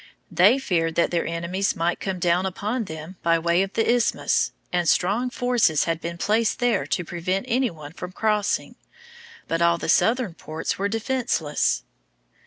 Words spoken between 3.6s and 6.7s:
of the isthmus, and strong forces had been placed